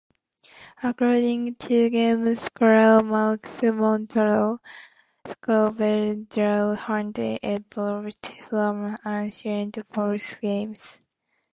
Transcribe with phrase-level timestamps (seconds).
[0.81, 4.57] According to game scholar Markus Montola,
[5.27, 8.17] scavenger hunts evolved
[8.49, 11.01] from ancient folk games.